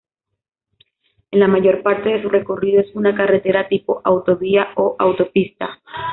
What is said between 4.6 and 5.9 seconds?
o Autopista.